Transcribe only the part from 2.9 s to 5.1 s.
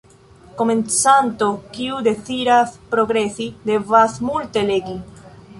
progresi, devas multe legi.